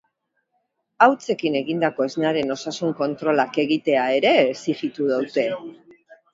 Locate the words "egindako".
1.59-2.07